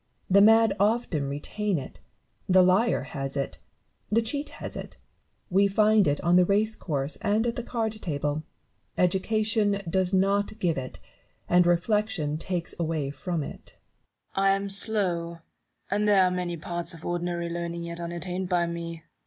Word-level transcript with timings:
The 0.29 0.41
mad 0.41 0.73
often 0.79 1.29
retain 1.29 1.77
it; 1.77 1.99
the 2.49 2.63
liar 2.63 3.03
has 3.03 3.37
it, 3.37 3.59
the 4.09 4.23
cheat 4.23 4.49
has 4.57 4.75
it; 4.75 4.97
we 5.51 5.67
find 5.67 6.07
it 6.07 6.19
on 6.21 6.37
the 6.37 6.43
race 6.45 6.73
course 6.75 7.17
and 7.17 7.45
at 7.45 7.55
the 7.55 7.61
card 7.61 7.91
table: 8.01 8.41
education 8.97 9.79
does 9.87 10.11
not 10.11 10.57
give 10.57 10.75
it, 10.75 10.99
and 11.47 11.67
reflection 11.67 12.39
takes 12.39 12.73
away 12.79 13.11
from 13.11 13.43
it. 13.43 13.77
Newton. 14.35 14.43
I 14.43 14.49
am 14.55 14.69
slow; 14.71 15.39
and 15.91 16.07
there 16.07 16.23
are 16.23 16.31
many 16.31 16.57
parts 16.57 16.95
of 16.95 17.05
ordinary 17.05 17.47
learning 17.47 17.83
yet 17.83 17.99
unattained 17.99 18.49
by 18.49 18.65
me. 18.65 19.03